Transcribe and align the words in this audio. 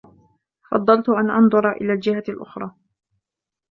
فضلت 0.71 1.09
أن 1.09 1.29
أنظر 1.29 1.71
إلى 1.71 1.93
الجهة 1.93 2.23
الأخرى. 2.29 2.71